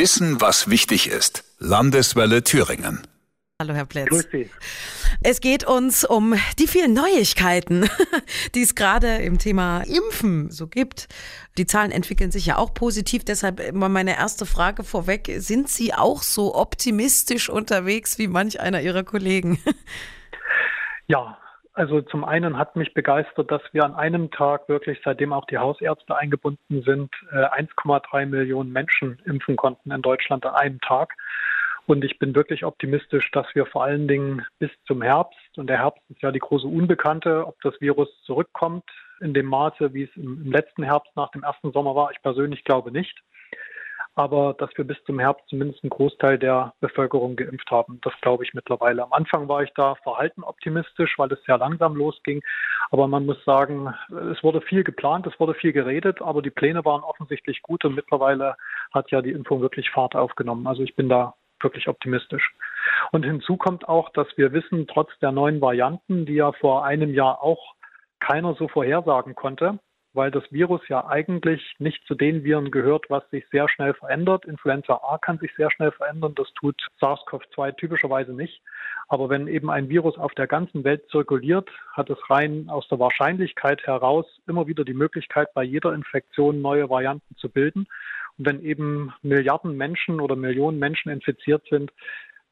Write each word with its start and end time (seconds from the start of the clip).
wissen, 0.00 0.40
was 0.40 0.70
wichtig 0.70 1.10
ist. 1.10 1.44
Landeswelle 1.58 2.42
Thüringen. 2.42 3.06
Hallo, 3.60 3.74
Herr 3.74 3.84
Plätz. 3.84 4.08
Grüß 4.08 4.28
Sie. 4.32 4.48
Es 5.22 5.42
geht 5.42 5.64
uns 5.64 6.06
um 6.06 6.34
die 6.58 6.66
vielen 6.66 6.94
Neuigkeiten, 6.94 7.86
die 8.54 8.62
es 8.62 8.74
gerade 8.74 9.16
im 9.16 9.36
Thema 9.36 9.82
Impfen 9.82 10.50
so 10.50 10.68
gibt. 10.68 11.08
Die 11.58 11.66
Zahlen 11.66 11.90
entwickeln 11.90 12.30
sich 12.30 12.46
ja 12.46 12.56
auch 12.56 12.72
positiv. 12.72 13.24
Deshalb 13.26 13.60
immer 13.60 13.90
meine 13.90 14.16
erste 14.16 14.46
Frage 14.46 14.84
vorweg. 14.84 15.30
Sind 15.36 15.68
Sie 15.68 15.92
auch 15.92 16.22
so 16.22 16.54
optimistisch 16.54 17.50
unterwegs 17.50 18.16
wie 18.16 18.26
manch 18.26 18.58
einer 18.58 18.80
Ihrer 18.80 19.04
Kollegen? 19.04 19.62
Ja, 21.06 21.39
also 21.80 22.02
zum 22.02 22.24
einen 22.24 22.58
hat 22.58 22.76
mich 22.76 22.92
begeistert, 22.92 23.50
dass 23.50 23.62
wir 23.72 23.84
an 23.84 23.94
einem 23.94 24.30
Tag 24.30 24.68
wirklich, 24.68 25.00
seitdem 25.02 25.32
auch 25.32 25.46
die 25.46 25.56
Hausärzte 25.56 26.14
eingebunden 26.14 26.82
sind, 26.82 27.10
1,3 27.32 28.22
äh, 28.22 28.26
Millionen 28.26 28.70
Menschen 28.70 29.18
impfen 29.24 29.56
konnten 29.56 29.90
in 29.90 30.02
Deutschland 30.02 30.44
an 30.44 30.54
einem 30.54 30.80
Tag. 30.82 31.14
Und 31.86 32.04
ich 32.04 32.18
bin 32.18 32.34
wirklich 32.34 32.66
optimistisch, 32.66 33.30
dass 33.30 33.46
wir 33.54 33.64
vor 33.64 33.82
allen 33.82 34.06
Dingen 34.08 34.44
bis 34.58 34.70
zum 34.86 35.00
Herbst, 35.00 35.56
und 35.56 35.68
der 35.68 35.78
Herbst 35.78 36.02
ist 36.10 36.20
ja 36.20 36.30
die 36.30 36.38
große 36.38 36.66
Unbekannte, 36.66 37.46
ob 37.46 37.58
das 37.62 37.80
Virus 37.80 38.08
zurückkommt 38.24 38.84
in 39.20 39.32
dem 39.32 39.46
Maße, 39.46 39.94
wie 39.94 40.04
es 40.04 40.16
im, 40.16 40.52
letzten 40.52 40.82
Herbst 40.82 41.16
nach 41.16 41.30
dem 41.30 41.42
ersten 41.42 41.72
Sommer 41.72 41.94
war. 41.94 42.10
Ich 42.12 42.20
persönlich 42.20 42.62
glaube 42.64 42.92
nicht. 42.92 43.22
Aber 44.20 44.52
dass 44.52 44.68
wir 44.76 44.84
bis 44.84 45.02
zum 45.04 45.18
Herbst 45.18 45.48
zumindest 45.48 45.82
einen 45.82 45.88
Großteil 45.88 46.38
der 46.38 46.74
Bevölkerung 46.80 47.36
geimpft 47.36 47.70
haben, 47.70 48.02
das 48.02 48.12
glaube 48.20 48.44
ich 48.44 48.52
mittlerweile. 48.52 49.02
Am 49.02 49.14
Anfang 49.14 49.48
war 49.48 49.62
ich 49.62 49.72
da 49.72 49.94
verhalten 49.94 50.42
optimistisch, 50.42 51.14
weil 51.16 51.32
es 51.32 51.42
sehr 51.44 51.56
langsam 51.56 51.96
losging. 51.96 52.42
Aber 52.90 53.08
man 53.08 53.24
muss 53.24 53.42
sagen, 53.46 53.94
es 54.30 54.44
wurde 54.44 54.60
viel 54.60 54.84
geplant, 54.84 55.26
es 55.26 55.40
wurde 55.40 55.54
viel 55.54 55.72
geredet, 55.72 56.20
aber 56.20 56.42
die 56.42 56.50
Pläne 56.50 56.84
waren 56.84 57.02
offensichtlich 57.02 57.62
gut 57.62 57.82
und 57.86 57.94
mittlerweile 57.94 58.56
hat 58.92 59.10
ja 59.10 59.22
die 59.22 59.30
Impfung 59.30 59.62
wirklich 59.62 59.90
Fahrt 59.90 60.14
aufgenommen. 60.14 60.66
Also 60.66 60.82
ich 60.82 60.94
bin 60.94 61.08
da 61.08 61.32
wirklich 61.62 61.88
optimistisch. 61.88 62.52
Und 63.12 63.24
hinzu 63.24 63.56
kommt 63.56 63.88
auch, 63.88 64.10
dass 64.10 64.26
wir 64.36 64.52
wissen, 64.52 64.86
trotz 64.86 65.18
der 65.20 65.32
neuen 65.32 65.62
Varianten, 65.62 66.26
die 66.26 66.34
ja 66.34 66.52
vor 66.52 66.84
einem 66.84 67.14
Jahr 67.14 67.42
auch 67.42 67.74
keiner 68.18 68.52
so 68.52 68.68
vorhersagen 68.68 69.34
konnte, 69.34 69.78
weil 70.12 70.30
das 70.30 70.44
Virus 70.50 70.80
ja 70.88 71.06
eigentlich 71.06 71.74
nicht 71.78 72.04
zu 72.06 72.14
den 72.14 72.44
Viren 72.44 72.70
gehört, 72.70 73.06
was 73.08 73.28
sich 73.30 73.44
sehr 73.50 73.68
schnell 73.68 73.94
verändert. 73.94 74.44
Influenza 74.44 75.00
A 75.02 75.18
kann 75.18 75.38
sich 75.38 75.54
sehr 75.56 75.70
schnell 75.70 75.92
verändern, 75.92 76.34
das 76.34 76.52
tut 76.54 76.76
SARS-CoV-2 77.00 77.76
typischerweise 77.76 78.32
nicht. 78.32 78.62
Aber 79.08 79.28
wenn 79.28 79.46
eben 79.46 79.70
ein 79.70 79.88
Virus 79.88 80.18
auf 80.18 80.32
der 80.34 80.46
ganzen 80.46 80.84
Welt 80.84 81.08
zirkuliert, 81.10 81.68
hat 81.92 82.10
es 82.10 82.18
rein 82.30 82.68
aus 82.68 82.88
der 82.88 82.98
Wahrscheinlichkeit 82.98 83.86
heraus 83.86 84.26
immer 84.46 84.66
wieder 84.66 84.84
die 84.84 84.94
Möglichkeit, 84.94 85.52
bei 85.54 85.62
jeder 85.62 85.94
Infektion 85.94 86.60
neue 86.60 86.88
Varianten 86.90 87.36
zu 87.36 87.48
bilden 87.48 87.86
wenn 88.44 88.64
eben 88.64 89.12
Milliarden 89.22 89.76
Menschen 89.76 90.20
oder 90.20 90.34
Millionen 90.34 90.78
Menschen 90.78 91.10
infiziert 91.10 91.62
sind, 91.68 91.92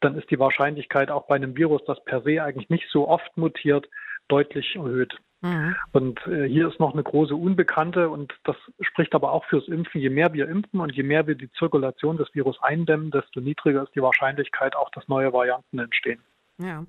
dann 0.00 0.17
ist 0.17 0.31
die 0.31 0.39
Wahrscheinlichkeit 0.39 1.11
auch 1.11 1.27
bei 1.27 1.37
einem 1.37 1.56
Virus, 1.56 1.83
das 1.87 2.03
per 2.05 2.22
se 2.22 2.43
eigentlich 2.43 2.69
nicht 2.69 2.89
so 2.91 3.09
oft 3.09 3.37
mutiert, 3.37 3.89
deutlich 4.28 4.77
erhöht. 4.77 5.17
Mhm. 5.41 5.77
Und 5.92 6.27
äh, 6.27 6.48
hier 6.48 6.69
ist 6.69 6.81
noch 6.81 6.92
eine 6.92 7.03
große 7.03 7.34
Unbekannte 7.34 8.08
und 8.08 8.34
das 8.44 8.56
spricht 8.81 9.14
aber 9.14 9.33
auch 9.33 9.44
fürs 9.44 9.69
Impfen. 9.69 10.00
Je 10.00 10.11
mehr 10.11 10.33
wir 10.33 10.48
impfen 10.48 10.81
und 10.81 10.92
je 10.94 11.03
mehr 11.03 11.27
wir 11.27 11.36
die 11.36 11.50
Zirkulation 11.53 12.17
des 12.17 12.34
Virus 12.34 12.61
eindämmen, 12.61 13.11
desto 13.11 13.41
niedriger 13.41 13.84
ist 13.84 13.94
die 13.94 14.03
Wahrscheinlichkeit 14.03 14.75
auch, 14.75 14.91
dass 14.91 15.06
neue 15.09 15.33
Varianten 15.33 15.78
entstehen. 15.78 16.22
Ja. 16.61 16.84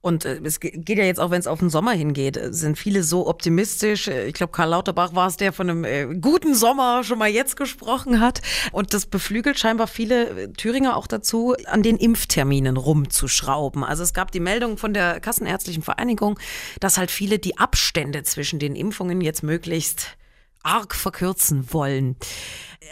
Und 0.00 0.26
äh, 0.26 0.38
es 0.44 0.60
geht 0.60 0.98
ja 0.98 1.04
jetzt 1.04 1.18
auch, 1.18 1.30
wenn 1.30 1.40
es 1.40 1.46
auf 1.46 1.60
den 1.60 1.70
Sommer 1.70 1.92
hingeht, 1.92 2.36
äh, 2.36 2.52
sind 2.52 2.76
viele 2.78 3.02
so 3.02 3.26
optimistisch. 3.26 4.06
Äh, 4.06 4.26
ich 4.26 4.34
glaube, 4.34 4.52
Karl 4.52 4.68
Lauterbach 4.68 5.14
war 5.14 5.28
es, 5.28 5.38
der 5.38 5.52
von 5.52 5.70
einem 5.70 5.84
äh, 5.84 6.14
guten 6.20 6.54
Sommer 6.54 7.02
schon 7.04 7.18
mal 7.18 7.30
jetzt 7.30 7.56
gesprochen 7.56 8.20
hat. 8.20 8.42
Und 8.70 8.92
das 8.92 9.06
beflügelt 9.06 9.58
scheinbar 9.58 9.86
viele 9.86 10.52
Thüringer 10.52 10.96
auch 10.96 11.06
dazu, 11.06 11.54
an 11.66 11.82
den 11.82 11.96
Impfterminen 11.96 12.76
rumzuschrauben. 12.76 13.82
Also 13.82 14.02
es 14.02 14.12
gab 14.12 14.30
die 14.30 14.40
Meldung 14.40 14.76
von 14.76 14.92
der 14.92 15.20
Kassenärztlichen 15.20 15.82
Vereinigung, 15.82 16.38
dass 16.80 16.98
halt 16.98 17.10
viele 17.10 17.38
die 17.38 17.56
Abstände 17.56 18.22
zwischen 18.24 18.58
den 18.58 18.76
Impfungen 18.76 19.22
jetzt 19.22 19.42
möglichst 19.42 20.18
arg 20.64 20.94
verkürzen 20.94 21.72
wollen. 21.72 22.16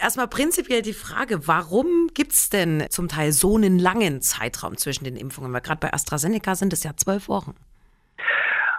Erstmal 0.00 0.28
prinzipiell 0.28 0.82
die 0.82 0.92
Frage, 0.92 1.46
warum 1.48 2.08
gibt 2.14 2.32
es 2.32 2.50
denn 2.50 2.86
zum 2.90 3.08
Teil 3.08 3.32
so 3.32 3.56
einen 3.56 3.78
langen 3.78 4.20
Zeitraum 4.20 4.76
zwischen 4.76 5.04
den 5.04 5.16
Impfungen? 5.16 5.52
Weil 5.52 5.60
gerade 5.60 5.80
bei 5.80 5.92
AstraZeneca 5.92 6.54
sind 6.54 6.72
es 6.72 6.84
ja 6.84 6.96
zwölf 6.96 7.28
Wochen. 7.28 7.54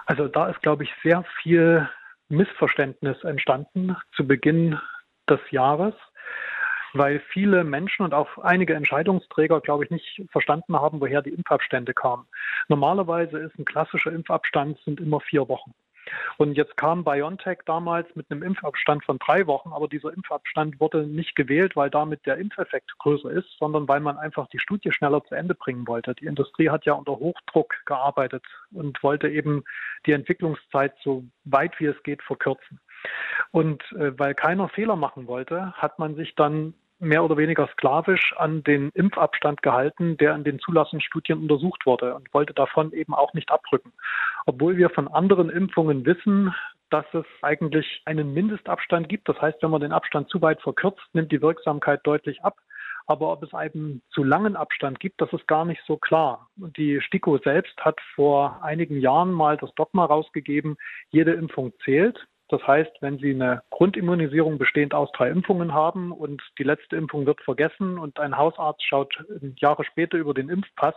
Also 0.06 0.28
da 0.28 0.48
ist, 0.48 0.60
glaube 0.62 0.84
ich, 0.84 0.90
sehr 1.02 1.24
viel 1.42 1.88
Missverständnis 2.28 3.22
entstanden 3.24 3.96
zu 4.16 4.26
Beginn 4.26 4.78
des 5.28 5.40
Jahres, 5.50 5.94
weil 6.92 7.20
viele 7.32 7.64
Menschen 7.64 8.04
und 8.04 8.14
auch 8.14 8.38
einige 8.38 8.74
Entscheidungsträger, 8.74 9.60
glaube 9.60 9.84
ich, 9.84 9.90
nicht 9.90 10.22
verstanden 10.30 10.76
haben, 10.76 11.00
woher 11.00 11.22
die 11.22 11.30
Impfabstände 11.30 11.94
kamen. 11.94 12.26
Normalerweise 12.68 13.38
ist 13.38 13.58
ein 13.58 13.64
klassischer 13.64 14.12
Impfabstand 14.12 14.78
sind 14.84 15.00
immer 15.00 15.20
vier 15.20 15.48
Wochen. 15.48 15.72
Und 16.36 16.56
jetzt 16.56 16.76
kam 16.76 17.04
BioNTech 17.04 17.58
damals 17.66 18.06
mit 18.14 18.30
einem 18.30 18.42
Impfabstand 18.42 19.04
von 19.04 19.18
drei 19.18 19.46
Wochen, 19.46 19.72
aber 19.72 19.88
dieser 19.88 20.12
Impfabstand 20.12 20.80
wurde 20.80 21.06
nicht 21.06 21.34
gewählt, 21.36 21.76
weil 21.76 21.90
damit 21.90 22.26
der 22.26 22.36
Impfeffekt 22.38 22.96
größer 22.98 23.30
ist, 23.30 23.48
sondern 23.58 23.88
weil 23.88 24.00
man 24.00 24.18
einfach 24.18 24.48
die 24.48 24.58
Studie 24.58 24.92
schneller 24.92 25.24
zu 25.24 25.34
Ende 25.34 25.54
bringen 25.54 25.86
wollte. 25.86 26.14
Die 26.14 26.26
Industrie 26.26 26.70
hat 26.70 26.84
ja 26.84 26.94
unter 26.94 27.12
Hochdruck 27.12 27.74
gearbeitet 27.86 28.44
und 28.72 29.02
wollte 29.02 29.28
eben 29.28 29.64
die 30.06 30.12
Entwicklungszeit 30.12 30.94
so 31.02 31.24
weit 31.44 31.78
wie 31.80 31.86
es 31.86 32.02
geht 32.02 32.22
verkürzen. 32.22 32.80
Und 33.50 33.82
äh, 33.92 34.18
weil 34.18 34.34
keiner 34.34 34.68
Fehler 34.68 34.96
machen 34.96 35.26
wollte, 35.26 35.72
hat 35.72 35.98
man 35.98 36.16
sich 36.16 36.34
dann 36.34 36.74
mehr 36.98 37.24
oder 37.24 37.36
weniger 37.36 37.68
sklavisch 37.72 38.34
an 38.36 38.62
den 38.62 38.90
Impfabstand 38.94 39.62
gehalten, 39.62 40.16
der 40.16 40.34
in 40.34 40.44
den 40.44 40.58
Zulassungsstudien 40.58 41.38
untersucht 41.38 41.86
wurde 41.86 42.14
und 42.14 42.32
wollte 42.32 42.54
davon 42.54 42.92
eben 42.92 43.14
auch 43.14 43.34
nicht 43.34 43.50
abrücken. 43.50 43.92
Obwohl 44.46 44.76
wir 44.76 44.90
von 44.90 45.08
anderen 45.08 45.50
Impfungen 45.50 46.06
wissen, 46.06 46.54
dass 46.90 47.06
es 47.12 47.24
eigentlich 47.42 48.02
einen 48.04 48.32
Mindestabstand 48.34 49.08
gibt. 49.08 49.28
Das 49.28 49.40
heißt, 49.40 49.62
wenn 49.62 49.70
man 49.70 49.80
den 49.80 49.92
Abstand 49.92 50.28
zu 50.28 50.40
weit 50.42 50.62
verkürzt, 50.62 51.02
nimmt 51.12 51.32
die 51.32 51.42
Wirksamkeit 51.42 52.00
deutlich 52.04 52.44
ab. 52.44 52.58
Aber 53.06 53.32
ob 53.32 53.42
es 53.42 53.52
einen 53.52 54.00
zu 54.10 54.22
langen 54.22 54.56
Abstand 54.56 54.98
gibt, 55.00 55.20
das 55.20 55.32
ist 55.32 55.46
gar 55.46 55.64
nicht 55.64 55.82
so 55.86 55.96
klar. 55.96 56.48
Und 56.58 56.76
die 56.76 57.00
STIKO 57.00 57.38
selbst 57.38 57.76
hat 57.84 57.98
vor 58.14 58.62
einigen 58.62 58.98
Jahren 58.98 59.32
mal 59.32 59.56
das 59.56 59.74
Dogma 59.74 60.04
rausgegeben, 60.04 60.76
jede 61.10 61.32
Impfung 61.32 61.72
zählt. 61.84 62.26
Das 62.48 62.66
heißt, 62.66 62.92
wenn 63.00 63.18
Sie 63.18 63.30
eine 63.30 63.62
Grundimmunisierung 63.70 64.58
bestehend 64.58 64.94
aus 64.94 65.10
drei 65.12 65.30
Impfungen 65.30 65.72
haben 65.72 66.12
und 66.12 66.42
die 66.58 66.64
letzte 66.64 66.96
Impfung 66.96 67.24
wird 67.26 67.40
vergessen 67.40 67.98
und 67.98 68.20
ein 68.20 68.36
Hausarzt 68.36 68.84
schaut 68.84 69.14
Jahre 69.56 69.84
später 69.84 70.18
über 70.18 70.34
den 70.34 70.50
Impfpass, 70.50 70.94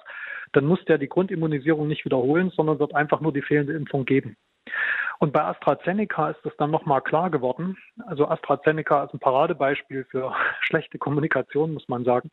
dann 0.51 0.65
muss 0.65 0.83
der 0.85 0.97
die 0.97 1.07
Grundimmunisierung 1.07 1.87
nicht 1.87 2.05
wiederholen, 2.05 2.51
sondern 2.51 2.79
wird 2.79 2.95
einfach 2.95 3.21
nur 3.21 3.31
die 3.31 3.41
fehlende 3.41 3.73
Impfung 3.73 4.05
geben. 4.05 4.35
Und 5.19 5.33
bei 5.33 5.43
AstraZeneca 5.43 6.29
ist 6.31 6.39
das 6.43 6.55
dann 6.57 6.69
nochmal 6.69 7.01
klar 7.01 7.31
geworden. 7.31 7.77
Also 8.05 8.27
AstraZeneca 8.27 9.05
ist 9.05 9.13
ein 9.13 9.19
Paradebeispiel 9.19 10.05
für 10.05 10.33
schlechte 10.61 10.97
Kommunikation, 10.97 11.73
muss 11.73 11.87
man 11.87 12.03
sagen. 12.03 12.29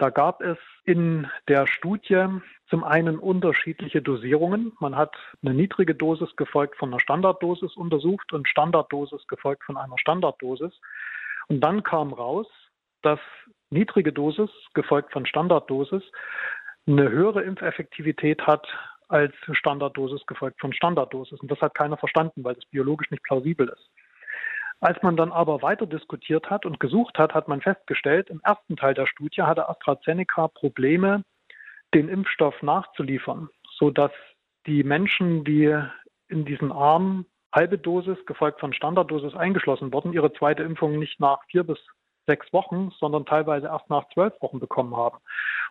Da 0.00 0.08
gab 0.08 0.40
es 0.40 0.56
in 0.84 1.28
der 1.46 1.66
Studie 1.66 2.26
zum 2.70 2.84
einen 2.84 3.18
unterschiedliche 3.18 4.00
Dosierungen. 4.00 4.72
Man 4.80 4.96
hat 4.96 5.14
eine 5.42 5.52
niedrige 5.52 5.94
Dosis 5.94 6.34
gefolgt 6.36 6.78
von 6.78 6.88
einer 6.88 7.00
Standarddosis 7.00 7.76
untersucht 7.76 8.32
und 8.32 8.48
Standarddosis 8.48 9.28
gefolgt 9.28 9.62
von 9.64 9.76
einer 9.76 9.98
Standarddosis. 9.98 10.72
Und 11.48 11.60
dann 11.60 11.82
kam 11.82 12.14
raus, 12.14 12.46
dass 13.02 13.20
niedrige 13.68 14.10
Dosis 14.10 14.48
gefolgt 14.72 15.12
von 15.12 15.26
Standarddosis 15.26 16.02
eine 16.86 17.10
höhere 17.10 17.42
Impfeffektivität 17.42 18.46
hat 18.46 18.66
als 19.08 19.34
Standarddosis 19.52 20.24
gefolgt 20.24 20.62
von 20.62 20.72
Standarddosis. 20.72 21.40
Und 21.40 21.50
das 21.50 21.60
hat 21.60 21.74
keiner 21.74 21.98
verstanden, 21.98 22.42
weil 22.42 22.54
das 22.54 22.64
biologisch 22.64 23.10
nicht 23.10 23.22
plausibel 23.22 23.68
ist. 23.68 23.90
Als 24.80 25.02
man 25.02 25.16
dann 25.16 25.30
aber 25.30 25.60
weiter 25.60 25.86
diskutiert 25.86 26.48
hat 26.48 26.64
und 26.64 26.80
gesucht 26.80 27.18
hat, 27.18 27.34
hat 27.34 27.48
man 27.48 27.60
festgestellt, 27.60 28.30
im 28.30 28.40
ersten 28.42 28.76
Teil 28.76 28.94
der 28.94 29.06
Studie 29.06 29.42
hatte 29.42 29.68
AstraZeneca 29.68 30.48
Probleme, 30.48 31.22
den 31.92 32.08
Impfstoff 32.08 32.62
nachzuliefern, 32.62 33.50
sodass 33.76 34.12
die 34.66 34.82
Menschen, 34.82 35.44
die 35.44 35.76
in 36.28 36.44
diesen 36.44 36.72
Arm 36.72 37.26
halbe 37.52 37.78
Dosis 37.78 38.18
gefolgt 38.26 38.60
von 38.60 38.72
Standarddosis 38.72 39.34
eingeschlossen 39.34 39.92
wurden, 39.92 40.12
ihre 40.12 40.32
zweite 40.32 40.62
Impfung 40.62 40.98
nicht 40.98 41.20
nach 41.20 41.44
vier 41.50 41.64
bis 41.64 41.78
sechs 42.26 42.52
Wochen, 42.52 42.92
sondern 42.98 43.26
teilweise 43.26 43.66
erst 43.66 43.90
nach 43.90 44.08
zwölf 44.14 44.32
Wochen 44.40 44.60
bekommen 44.60 44.96
haben. 44.96 45.18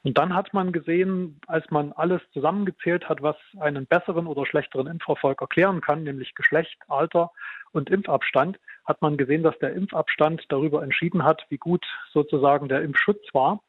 Und 0.04 0.18
dann 0.18 0.36
hat 0.36 0.54
man 0.54 0.72
gesehen, 0.72 1.40
als 1.48 1.70
man 1.72 1.94
alles 1.94 2.22
zusammengezählt 2.34 3.08
hat, 3.08 3.22
was 3.22 3.38
einen 3.60 3.86
besseren 3.86 4.28
oder 4.28 4.46
schlechteren 4.46 4.88
Impferfolg 4.88 5.42
erklären 5.42 5.80
kann, 5.80 6.04
nämlich 6.04 6.36
Geschlecht, 6.36 6.78
Alter 6.88 7.32
und 7.72 7.90
Impfabstand, 7.90 8.60
hat 8.90 9.02
man 9.02 9.16
gesehen, 9.16 9.44
dass 9.44 9.58
der 9.60 9.74
Impfabstand 9.74 10.44
darüber 10.50 10.84
entschieden 10.84 11.24
hat, 11.24 11.46
wie 11.50 11.58
gut 11.58 11.86
sozusagen 12.12 12.68
der 12.68 12.82
Impfschutz 12.82 13.24
war. 13.34 13.62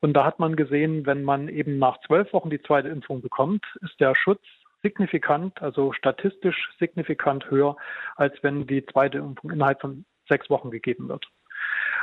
Und 0.00 0.14
da 0.14 0.24
hat 0.24 0.40
man 0.40 0.56
gesehen, 0.56 1.06
wenn 1.06 1.22
man 1.22 1.48
eben 1.48 1.78
nach 1.78 1.98
zwölf 2.06 2.32
Wochen 2.32 2.50
die 2.50 2.60
zweite 2.60 2.88
Impfung 2.88 3.22
bekommt, 3.22 3.64
ist 3.80 3.98
der 4.00 4.14
Schutz 4.14 4.42
signifikant, 4.82 5.62
also 5.62 5.92
statistisch 5.92 6.70
signifikant 6.78 7.50
höher, 7.50 7.76
als 8.16 8.34
wenn 8.42 8.66
die 8.66 8.84
zweite 8.86 9.18
Impfung 9.18 9.50
innerhalb 9.50 9.80
von 9.80 10.04
sechs 10.28 10.50
Wochen 10.50 10.70
gegeben 10.70 11.08
wird. 11.08 11.26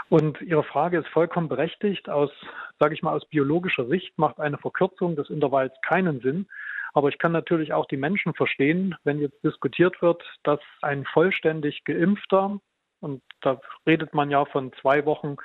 Und 0.09 0.41
Ihre 0.41 0.63
Frage 0.63 0.99
ist 0.99 1.07
vollkommen 1.09 1.49
berechtigt. 1.49 2.09
Aus, 2.09 2.31
sage 2.79 2.93
ich 2.93 3.01
mal, 3.01 3.13
aus 3.13 3.25
biologischer 3.25 3.87
Sicht 3.87 4.17
macht 4.17 4.39
eine 4.39 4.57
Verkürzung 4.57 5.15
des 5.15 5.29
Intervalls 5.29 5.73
keinen 5.81 6.21
Sinn. 6.21 6.47
Aber 6.95 7.09
ich 7.09 7.17
kann 7.17 7.33
natürlich 7.33 7.73
auch 7.73 7.87
die 7.87 7.97
Menschen 7.97 8.33
verstehen, 8.33 8.95
wenn 9.03 9.19
jetzt 9.19 9.43
diskutiert 9.43 10.01
wird, 10.01 10.23
dass 10.43 10.61
ein 10.81 11.03
vollständig 11.05 11.83
geimpfter, 11.83 12.59
und 13.01 13.21
da 13.41 13.59
redet 13.85 14.13
man 14.13 14.31
ja 14.31 14.45
von 14.45 14.71
zwei 14.81 15.05
Wochen 15.05 15.35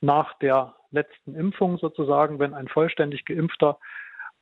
nach 0.00 0.36
der 0.40 0.74
letzten 0.90 1.36
Impfung 1.36 1.78
sozusagen, 1.78 2.40
wenn 2.40 2.54
ein 2.54 2.66
vollständig 2.66 3.24
geimpfter 3.24 3.78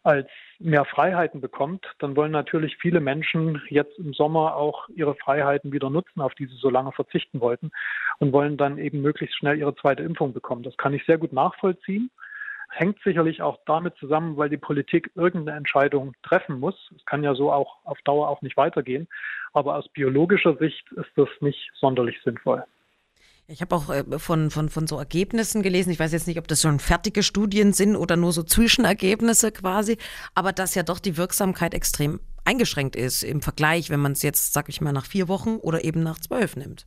als 0.03 0.31
mehr 0.59 0.87
Freiheiten 0.87 1.43
bekommt, 1.43 1.85
dann 1.99 2.17
wollen 2.17 2.33
natürlich 2.33 2.79
viele 2.79 3.01
Menschen 3.01 3.61
jetzt 3.69 3.99
im 3.99 4.15
Sommer 4.15 4.57
auch 4.57 4.89
ihre 4.89 5.17
Freiheiten 5.17 5.71
wieder 5.73 5.91
nutzen, 5.91 6.23
auf 6.23 6.35
die 6.35 6.47
sie 6.47 6.57
so 6.57 6.71
lange 6.71 6.93
verzichten 6.93 7.43
wollten 7.43 7.73
und 8.21 8.33
wollen 8.33 8.57
dann 8.57 8.79
eben 8.79 9.03
möglichst 9.03 9.37
schnell 9.37 9.59
ihre 9.59 9.75
zweite 9.75 10.03
Impfung 10.03 10.33
bekommen. 10.33 10.63
Das 10.63 10.79
kann 10.79 10.95
ich 10.95 11.05
sehr 11.05 11.19
gut 11.19 11.35
nachvollziehen. 11.35 12.11
Hängt 12.71 12.99
sicherlich 13.03 13.43
auch 13.43 13.59
damit 13.67 13.97
zusammen, 13.97 14.37
weil 14.37 14.51
die 14.51 14.57
Politik 14.57 15.11
irgendeine 15.15 15.57
Entscheidung 15.57 16.15
treffen 16.23 16.61
muss. 16.61 16.75
Es 16.97 17.05
kann 17.07 17.25
ja 17.25 17.35
so 17.35 17.51
auch 17.51 17.77
auf 17.85 17.99
Dauer 18.05 18.29
auch 18.29 18.43
nicht 18.43 18.57
weitergehen. 18.57 19.09
Aber 19.53 19.77
aus 19.77 19.89
biologischer 19.89 20.57
Sicht 20.57 20.91
ist 20.93 21.11
das 21.17 21.29
nicht 21.41 21.71
sonderlich 21.75 22.21
sinnvoll. 22.23 22.65
Ich 23.51 23.63
habe 23.63 23.75
auch 23.75 23.89
äh, 23.89 24.19
von, 24.19 24.51
von, 24.51 24.69
von 24.69 24.87
so 24.87 24.99
Ergebnissen 24.99 25.63
gelesen. 25.63 25.91
Ich 25.91 25.99
weiß 25.99 26.13
jetzt 26.13 26.27
nicht, 26.27 26.39
ob 26.39 26.47
das 26.49 26.61
schon 26.61 26.79
fertige 26.79 27.23
Studien 27.23 27.73
sind 27.73 27.97
oder 27.97 28.17
nur 28.17 28.33
so 28.33 28.43
Zwischenergebnisse 28.43 29.53
quasi, 29.53 29.97
aber 30.35 30.53
dass 30.53 30.75
ja 30.75 30.83
doch 30.83 30.99
die 30.99 31.17
Wirksamkeit 31.17 31.73
extrem 31.73 32.21
eingeschränkt 32.45 32.95
ist 32.95 33.23
im 33.23 33.41
Vergleich, 33.41 33.89
wenn 33.89 34.01
man 34.01 34.13
es 34.13 34.23
jetzt, 34.23 34.53
sag 34.53 34.69
ich 34.69 34.83
mal, 34.83 34.93
nach 34.93 35.07
vier 35.07 35.29
Wochen 35.29 35.57
oder 35.57 35.83
eben 35.83 36.03
nach 36.03 36.19
zwölf 36.19 36.57
nimmt. 36.57 36.87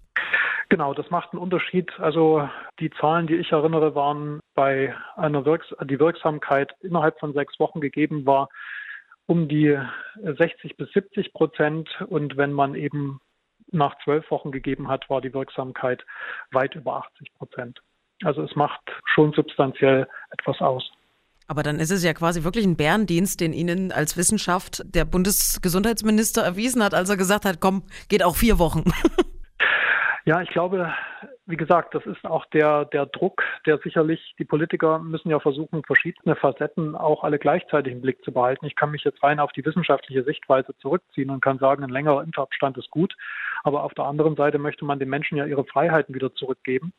Genau, 0.70 0.94
das 0.94 1.10
macht 1.10 1.34
einen 1.34 1.42
Unterschied. 1.42 1.92
Also 2.00 2.48
die 2.80 2.92
Zahlen, 2.92 3.28
die 3.28 3.36
ich 3.36 3.52
erinnere, 3.52 3.94
waren 3.94 4.40
bei 4.62 4.94
einer 5.16 5.44
Wirks 5.44 5.74
die 5.86 6.00
Wirksamkeit 6.00 6.72
innerhalb 6.82 7.20
von 7.20 7.34
sechs 7.34 7.60
Wochen 7.60 7.82
gegeben 7.82 8.28
war 8.28 8.48
um 9.26 9.48
die 9.48 9.76
60 10.22 10.78
bis 10.78 10.92
70 10.92 11.34
Prozent 11.34 11.90
und 12.10 12.38
wenn 12.38 12.54
man 12.54 12.76
eben 12.76 13.22
nach 13.72 13.96
zwölf 14.04 14.30
Wochen 14.30 14.52
gegeben 14.52 14.88
hat, 14.88 15.10
war 15.10 15.20
die 15.20 15.34
Wirksamkeit 15.34 16.06
weit 16.52 16.76
über 16.76 16.98
80 16.98 17.34
Prozent. 17.34 17.80
Also 18.24 18.44
es 18.44 18.56
macht 18.56 18.82
schon 19.06 19.34
substanziell 19.34 20.08
etwas 20.30 20.62
aus. 20.62 20.92
Aber 21.48 21.64
dann 21.64 21.80
ist 21.80 21.90
es 21.90 22.04
ja 22.04 22.14
quasi 22.14 22.44
wirklich 22.44 22.66
ein 22.66 22.78
Bärendienst, 22.78 23.42
den 23.42 23.54
Ihnen 23.54 23.92
als 23.92 24.16
Wissenschaft 24.16 24.84
der 24.86 25.06
Bundesgesundheitsminister 25.06 26.44
erwiesen 26.44 26.84
hat, 26.84 26.94
als 26.94 27.10
er 27.10 27.18
gesagt 27.18 27.46
hat, 27.46 27.60
komm, 27.60 27.84
geht 28.10 28.24
auch 28.24 28.36
vier 28.36 28.60
Wochen. 28.60 28.84
Ja, 30.26 30.42
ich 30.42 30.50
glaube, 30.50 30.94
wie 31.46 31.58
gesagt, 31.58 31.96
das 31.96 32.06
ist 32.06 32.26
auch 32.26 32.46
der, 32.48 32.86
der 32.86 33.06
Druck, 33.08 33.44
der 33.66 33.78
sicherlich, 33.80 34.36
die 34.38 34.46
Politiker 34.46 35.00
müssen 35.00 35.30
ja 35.30 35.40
versuchen, 35.40 35.84
verschiedene 35.84 36.36
Facetten 36.36 36.96
auch 36.96 37.24
alle 37.24 37.40
gleichzeitig 37.40 37.94
im 37.94 38.02
Blick 38.02 38.24
zu 38.24 38.32
behalten. 38.32 38.66
Ich 38.66 38.76
kann 38.76 38.92
mich 38.92 39.04
jetzt 39.04 39.22
rein 39.24 39.40
auf 39.40 39.52
die 39.52 39.66
wissenschaftliche 39.66 40.24
Sichtweise 40.24 40.76
zurückziehen 40.78 41.30
und 41.30 41.42
kann 41.42 41.58
sagen, 41.58 41.84
ein 41.84 41.90
längerer 41.90 42.24
Impfabstand 42.24 42.78
ist 42.78 42.90
gut. 42.92 43.16
Aber 43.64 43.84
auf 43.84 43.94
der 43.94 44.06
anderen 44.06 44.36
Seite 44.36 44.58
möchte 44.58 44.86
man 44.86 45.00
den 45.00 45.10
Menschen 45.10 45.38
ja 45.38 45.46
ihre 45.46 45.66
Freiheiten 45.66 46.16
wieder 46.16 46.34
zurückgeben. 46.34 46.94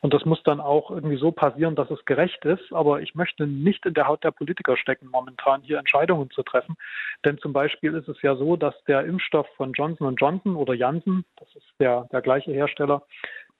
Und 0.00 0.14
das 0.14 0.24
muss 0.24 0.42
dann 0.44 0.60
auch 0.60 0.90
irgendwie 0.90 1.18
so 1.18 1.32
passieren, 1.32 1.74
dass 1.74 1.90
es 1.90 2.04
gerecht 2.04 2.44
ist. 2.44 2.72
Aber 2.72 3.00
ich 3.00 3.14
möchte 3.14 3.46
nicht 3.46 3.84
in 3.86 3.94
der 3.94 4.06
Haut 4.06 4.24
der 4.24 4.30
Politiker 4.30 4.76
stecken, 4.76 5.08
momentan 5.10 5.62
hier 5.62 5.78
Entscheidungen 5.78 6.30
zu 6.30 6.42
treffen. 6.42 6.76
Denn 7.24 7.38
zum 7.38 7.52
Beispiel 7.52 7.94
ist 7.94 8.08
es 8.08 8.20
ja 8.22 8.36
so, 8.36 8.56
dass 8.56 8.74
der 8.84 9.04
Impfstoff 9.04 9.46
von 9.56 9.72
Johnson 9.72 10.16
Johnson 10.16 10.56
oder 10.56 10.74
Janssen, 10.74 11.24
das 11.38 11.48
ist 11.54 11.66
der, 11.78 12.08
der 12.12 12.22
gleiche 12.22 12.52
Hersteller, 12.52 13.02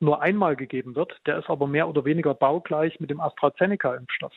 nur 0.00 0.22
einmal 0.22 0.56
gegeben 0.56 0.94
wird. 0.94 1.16
Der 1.26 1.38
ist 1.38 1.48
aber 1.48 1.66
mehr 1.66 1.88
oder 1.88 2.04
weniger 2.04 2.34
baugleich 2.34 3.00
mit 3.00 3.10
dem 3.10 3.20
AstraZeneca-Impfstoff. 3.20 4.32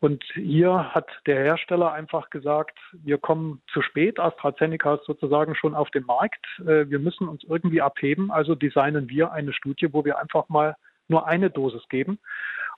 Und 0.00 0.22
hier 0.34 0.94
hat 0.94 1.08
der 1.26 1.42
Hersteller 1.42 1.92
einfach 1.92 2.30
gesagt, 2.30 2.78
wir 2.92 3.18
kommen 3.18 3.62
zu 3.72 3.82
spät. 3.82 4.20
AstraZeneca 4.20 4.94
ist 4.94 5.06
sozusagen 5.06 5.56
schon 5.56 5.74
auf 5.74 5.90
dem 5.90 6.06
Markt. 6.06 6.46
Äh, 6.60 6.88
wir 6.88 7.00
müssen 7.00 7.28
uns 7.28 7.42
irgendwie 7.44 7.82
abheben. 7.82 8.30
Also 8.30 8.54
designen 8.54 9.08
wir 9.08 9.32
eine 9.32 9.52
Studie, 9.52 9.92
wo 9.92 10.04
wir 10.04 10.18
einfach 10.18 10.48
mal 10.48 10.76
nur 11.08 11.26
eine 11.26 11.50
Dosis 11.50 11.88
geben 11.88 12.18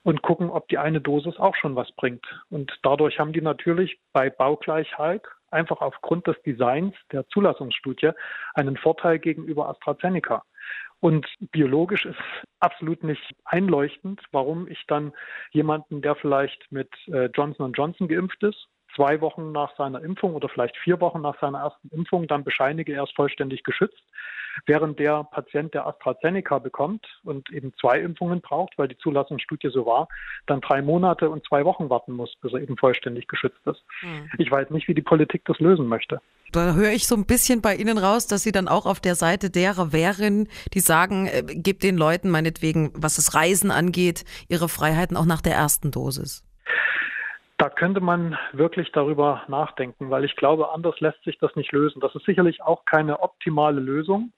und 0.02 0.22
gucken, 0.22 0.48
ob 0.50 0.68
die 0.68 0.78
eine 0.78 1.00
Dosis 1.00 1.36
auch 1.36 1.54
schon 1.56 1.76
was 1.76 1.92
bringt. 1.92 2.24
Und 2.48 2.72
dadurch 2.82 3.18
haben 3.18 3.32
die 3.32 3.42
natürlich 3.42 3.98
bei 4.12 4.30
Baugleichheit 4.30 5.22
einfach 5.50 5.80
aufgrund 5.80 6.26
des 6.26 6.40
Designs 6.42 6.94
der 7.12 7.26
Zulassungsstudie 7.28 8.12
einen 8.54 8.76
Vorteil 8.76 9.18
gegenüber 9.18 9.68
AstraZeneca. 9.68 10.42
Und 11.00 11.26
biologisch 11.52 12.04
ist 12.04 12.18
absolut 12.60 13.02
nicht 13.02 13.34
einleuchtend, 13.44 14.20
warum 14.32 14.68
ich 14.68 14.84
dann 14.86 15.12
jemanden, 15.50 16.02
der 16.02 16.14
vielleicht 16.14 16.70
mit 16.70 16.90
äh, 17.06 17.26
Johnson 17.34 17.72
Johnson 17.72 18.06
geimpft 18.06 18.42
ist, 18.42 18.68
zwei 18.94 19.20
Wochen 19.20 19.52
nach 19.52 19.74
seiner 19.76 20.02
Impfung 20.02 20.34
oder 20.34 20.48
vielleicht 20.48 20.76
vier 20.78 21.00
Wochen 21.00 21.20
nach 21.20 21.38
seiner 21.40 21.60
ersten 21.60 21.88
Impfung 21.90 22.26
dann 22.26 22.44
bescheinige, 22.44 22.94
er 22.94 23.04
ist 23.04 23.14
vollständig 23.14 23.62
geschützt, 23.64 24.02
während 24.66 24.98
der 24.98 25.24
Patient, 25.24 25.74
der 25.74 25.86
AstraZeneca 25.86 26.58
bekommt 26.58 27.06
und 27.24 27.50
eben 27.50 27.72
zwei 27.80 28.00
Impfungen 28.00 28.40
braucht, 28.40 28.78
weil 28.78 28.88
die 28.88 28.98
Zulassungsstudie 28.98 29.70
so 29.70 29.86
war, 29.86 30.08
dann 30.46 30.60
drei 30.60 30.82
Monate 30.82 31.30
und 31.30 31.46
zwei 31.46 31.64
Wochen 31.64 31.90
warten 31.90 32.12
muss, 32.12 32.34
bis 32.42 32.52
er 32.52 32.60
eben 32.60 32.76
vollständig 32.76 33.28
geschützt 33.28 33.60
ist. 33.66 33.82
Mhm. 34.02 34.30
Ich 34.38 34.50
weiß 34.50 34.70
nicht, 34.70 34.88
wie 34.88 34.94
die 34.94 35.02
Politik 35.02 35.44
das 35.44 35.58
lösen 35.58 35.86
möchte. 35.86 36.20
Da 36.52 36.74
höre 36.74 36.90
ich 36.90 37.06
so 37.06 37.14
ein 37.14 37.26
bisschen 37.26 37.62
bei 37.62 37.76
Ihnen 37.76 37.96
raus, 37.96 38.26
dass 38.26 38.42
Sie 38.42 38.50
dann 38.50 38.66
auch 38.66 38.84
auf 38.84 38.98
der 38.98 39.14
Seite 39.14 39.50
derer 39.50 39.92
wären, 39.92 40.48
die 40.74 40.80
sagen, 40.80 41.26
äh, 41.26 41.44
gebt 41.46 41.84
den 41.84 41.96
Leuten 41.96 42.28
meinetwegen, 42.28 42.90
was 42.94 43.16
das 43.16 43.34
Reisen 43.34 43.70
angeht, 43.70 44.24
ihre 44.48 44.68
Freiheiten 44.68 45.16
auch 45.16 45.26
nach 45.26 45.42
der 45.42 45.54
ersten 45.54 45.92
Dosis. 45.92 46.44
Da 47.60 47.68
könnte 47.68 48.00
man 48.00 48.38
wirklich 48.54 48.90
darüber 48.90 49.42
nachdenken, 49.46 50.08
weil 50.08 50.24
ich 50.24 50.34
glaube, 50.34 50.70
anders 50.70 50.98
lässt 51.00 51.22
sich 51.24 51.36
das 51.40 51.54
nicht 51.56 51.72
lösen. 51.72 52.00
Das 52.00 52.14
ist 52.14 52.24
sicherlich 52.24 52.62
auch 52.62 52.86
keine 52.86 53.20
optimale 53.20 53.80
Lösung, 53.80 54.32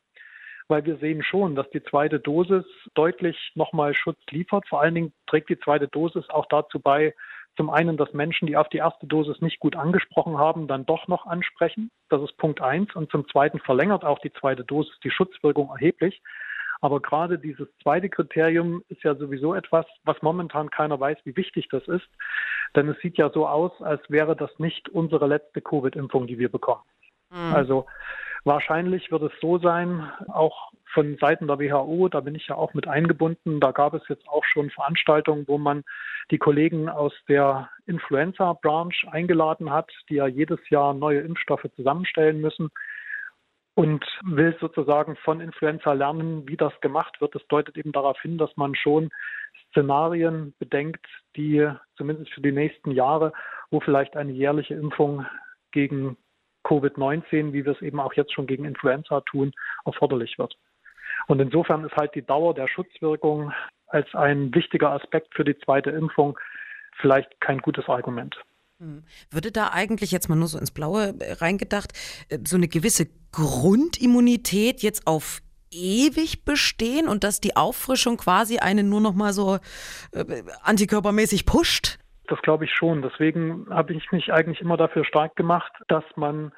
weil 0.67 0.85
wir 0.87 0.97
sehen 0.97 1.23
schon, 1.23 1.55
dass 1.55 1.71
die 1.71 1.85
zweite 1.85 2.19
Dosis 2.19 2.65
deutlich 2.95 3.53
nochmal 3.55 3.95
Schutz 3.95 4.19
liefert. 4.31 4.67
Vor 4.67 4.81
allen 4.81 4.97
Dingen 4.97 5.13
trägt 5.29 5.51
die 5.51 5.61
zweite 5.61 5.87
Dosis 5.87 6.29
auch 6.31 6.47
dazu 6.47 6.81
bei, 6.81 7.15
zum 7.57 7.71
einen, 7.71 7.97
dass 7.97 8.13
Menschen, 8.13 8.49
die 8.49 8.57
auf 8.57 8.69
die 8.71 8.79
erste 8.79 9.07
Dosis 9.07 9.41
nicht 9.41 9.61
gut 9.61 9.77
angesprochen 9.77 10.39
haben, 10.39 10.67
dann 10.67 10.85
doch 10.85 11.07
noch 11.07 11.25
ansprechen. 11.25 11.93
Das 12.09 12.21
ist 12.23 12.37
Punkt 12.39 12.61
eins. 12.61 12.93
Und 12.97 13.13
zum 13.13 13.29
zweiten 13.29 13.61
verlängert 13.61 14.05
auch 14.05 14.19
die 14.19 14.33
zweite 14.33 14.65
Dosis 14.65 14.99
die 15.05 15.13
Schutzwirkung 15.13 15.69
erheblich. 15.69 16.21
Aber 16.83 17.01
gerade 17.01 17.39
dieses 17.39 17.69
zweite 17.81 18.09
Kriterium 18.09 18.83
ist 18.89 19.05
ja 19.05 19.15
sowieso 19.15 19.55
etwas, 19.55 19.87
was 20.03 20.21
momentan 20.21 20.69
keiner 20.69 20.99
weiß, 20.99 21.17
wie 21.23 21.37
wichtig 21.37 21.69
das 21.71 21.87
ist. 21.87 22.09
Denn 22.75 22.89
es 22.89 22.99
sieht 22.99 23.17
ja 23.17 23.31
so 23.31 23.47
aus, 23.47 23.71
als 23.81 24.03
wäre 24.11 24.35
das 24.35 24.51
nicht 24.59 24.89
unsere 24.89 25.29
letzte 25.29 25.61
Covid-Impfung, 25.61 26.27
die 26.27 26.41
wir 26.41 26.51
bekommen. 26.51 26.83
Mhm. 27.31 27.55
Also 27.55 27.87
wahrscheinlich 28.45 29.13
wird 29.13 29.23
es 29.23 29.33
so 29.41 29.59
sein, 29.59 30.11
auch 30.27 30.73
von 30.93 31.17
Seiten 31.19 31.47
der 31.47 31.61
WHO, 31.61 32.09
da 32.09 32.19
bin 32.19 32.35
ich 32.35 32.49
ja 32.49 32.57
auch 32.57 32.75
mit 32.75 32.89
eingebunden, 32.89 33.61
da 33.61 33.71
gab 33.71 33.95
es 33.95 34.03
jetzt 34.09 34.29
auch 34.29 34.45
schon 34.45 34.69
Veranstaltungen, 34.71 35.47
wo 35.47 35.59
man 35.59 35.85
die 36.33 36.39
Kollegen 36.39 36.89
aus 36.89 37.15
der 37.29 37.71
Influenza-Branche 37.87 39.11
eingeladen 39.13 39.71
hat, 39.71 39.91
die 40.11 40.17
ja 40.17 40.27
jedes 40.27 40.59
Jahr 40.69 40.95
neue 40.95 41.21
Impfstoffe 41.21 41.67
zusammenstellen 41.77 42.41
müssen 42.41 42.71
und 43.75 44.05
will 44.23 44.57
sozusagen 44.61 45.17
von 45.17 45.41
Influenza 45.41 45.93
lernen, 45.93 46.47
wie 46.47 46.57
das 46.57 46.79
gemacht 46.81 47.21
wird. 47.21 47.35
Das 47.35 47.47
deutet 47.49 47.77
eben 47.77 47.93
darauf 47.93 48.21
hin, 48.21 48.37
dass 48.39 48.55
man 48.57 48.75
schon 48.75 49.11
Szenarien 49.71 50.55
bedenkt, 50.59 51.07
die 51.37 51.69
zumindest 51.97 52.33
für 52.33 52.43
die 52.43 52.53
nächsten 52.53 52.91
Jahre, 52.91 53.33
wo 53.71 53.81
vielleicht 53.81 54.17
eine 54.17 54.33
jährliche 54.33 54.75
Impfung 54.75 55.27
gegen 55.71 56.19
Covid-19, 56.65 57.53
wie 57.53 57.65
wir 57.65 57.73
es 57.73 57.83
eben 57.83 57.99
auch 57.99 58.13
jetzt 58.15 58.35
schon 58.35 58.47
gegen 58.47 58.65
Influenza 58.65 59.21
tun, 59.23 59.53
erforderlich 59.85 60.39
wird. 60.39 60.55
Und 61.27 61.41
insofern 61.41 61.85
ist 61.85 61.97
halt 61.97 62.15
die 62.15 62.25
Dauer 62.25 62.55
der 62.55 62.69
Schutzwirkung 62.69 63.53
als 63.87 64.15
ein 64.15 64.55
wichtiger 64.55 64.91
Aspekt 64.91 65.35
für 65.35 65.45
die 65.45 65.59
zweite 65.59 65.91
Impfung 65.91 66.39
vielleicht 66.97 67.41
kein 67.41 67.59
gutes 67.59 67.89
Argument. 67.89 68.37
Hm. 68.83 69.05
Würde 69.31 69.53
da 69.53 69.69
eigentlich 69.69 70.11
jetzt 70.11 70.29
mal 70.29 70.35
nur 70.35 70.49
so 70.49 70.59
ins 70.59 70.73
Blaue 70.73 71.15
äh, 71.21 71.35
reingedacht, 71.35 71.93
äh, 72.29 72.39
so 72.45 72.57
eine 72.57 72.67
gewisse 72.67 73.07
Grundimmunität 73.31 74.83
jetzt 74.83 75.07
auf 75.07 75.41
ewig 75.71 76.45
bestehen 76.45 77.07
und 77.07 77.23
dass 77.23 77.41
die 77.41 77.57
Auffrischung 77.57 78.17
quasi 78.17 78.59
einen 78.59 78.89
nur 78.89 79.01
noch 79.01 79.15
mal 79.15 79.33
so 79.33 79.59
äh, 80.11 80.43
antikörpermäßig 80.63 81.47
pusht? 81.47 82.01
Das 82.27 82.43
glaube 82.43 82.65
ich 82.65 82.73
schon. 82.73 83.03
Deswegen 83.03 83.67
habe 83.71 83.95
ich 83.95 84.11
mich 84.11 84.33
eigentlich 84.33 84.61
immer 84.61 84.77
dafür 84.77 85.05
stark 85.05 85.37
gemacht, 85.37 85.73
dass 85.87 86.05
man 86.17 86.53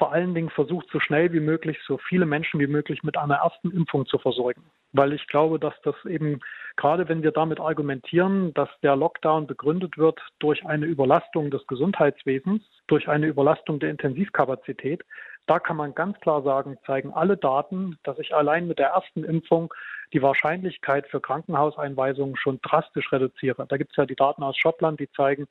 vor 0.00 0.14
allen 0.14 0.34
Dingen 0.34 0.48
versucht, 0.48 0.88
so 0.90 0.98
schnell 0.98 1.30
wie 1.34 1.40
möglich 1.40 1.78
so 1.86 1.98
viele 1.98 2.24
Menschen 2.24 2.58
wie 2.58 2.66
möglich 2.66 3.02
mit 3.02 3.18
einer 3.18 3.34
ersten 3.34 3.70
Impfung 3.70 4.06
zu 4.06 4.16
versorgen. 4.16 4.62
Weil 4.94 5.12
ich 5.12 5.26
glaube, 5.26 5.58
dass 5.58 5.74
das 5.82 5.94
eben, 6.06 6.40
gerade 6.76 7.06
wenn 7.10 7.22
wir 7.22 7.32
damit 7.32 7.60
argumentieren, 7.60 8.54
dass 8.54 8.70
der 8.82 8.96
Lockdown 8.96 9.46
begründet 9.46 9.98
wird 9.98 10.18
durch 10.38 10.64
eine 10.64 10.86
Überlastung 10.86 11.50
des 11.50 11.66
Gesundheitswesens, 11.66 12.62
durch 12.86 13.10
eine 13.10 13.26
Überlastung 13.26 13.78
der 13.78 13.90
Intensivkapazität, 13.90 15.04
da 15.46 15.58
kann 15.58 15.76
man 15.76 15.94
ganz 15.94 16.18
klar 16.20 16.40
sagen, 16.44 16.78
zeigen 16.86 17.12
alle 17.12 17.36
Daten, 17.36 17.98
dass 18.02 18.18
ich 18.18 18.34
allein 18.34 18.68
mit 18.68 18.78
der 18.78 18.88
ersten 18.88 19.22
Impfung 19.22 19.74
die 20.14 20.22
Wahrscheinlichkeit 20.22 21.08
für 21.08 21.20
Krankenhauseinweisungen 21.20 22.36
schon 22.36 22.58
drastisch 22.62 23.12
reduziere. 23.12 23.66
Da 23.68 23.76
gibt 23.76 23.90
es 23.90 23.96
ja 23.98 24.06
die 24.06 24.16
Daten 24.16 24.42
aus 24.42 24.56
Schottland, 24.56 24.98
die 24.98 25.10
zeigen, 25.12 25.46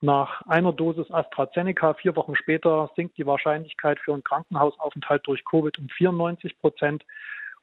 nach 0.00 0.42
einer 0.42 0.72
Dosis 0.72 1.10
AstraZeneca 1.10 1.94
vier 1.94 2.14
Wochen 2.14 2.36
später 2.36 2.90
sinkt 2.94 3.18
die 3.18 3.26
Wahrscheinlichkeit 3.26 3.98
für 3.98 4.12
einen 4.12 4.22
Krankenhausaufenthalt 4.22 5.26
durch 5.26 5.44
Covid 5.44 5.78
um 5.78 5.88
94 5.88 6.58
Prozent. 6.58 7.04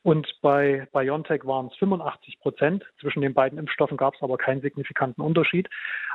Und 0.03 0.27
bei 0.41 0.87
BioNTech 0.93 1.45
waren 1.45 1.67
es 1.67 1.77
85 1.77 2.39
Prozent. 2.39 2.85
Zwischen 2.99 3.21
den 3.21 3.33
beiden 3.33 3.57
Impfstoffen 3.57 3.97
gab 3.97 4.13
es 4.15 4.21
aber 4.21 4.37
keinen 4.37 4.61
signifikanten 4.61 5.23
Unterschied. 5.23 5.69